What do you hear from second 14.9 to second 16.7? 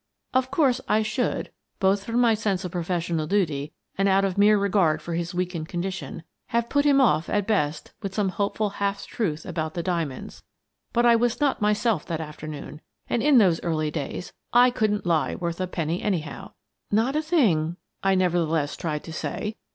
lie worth a penny, anyhow."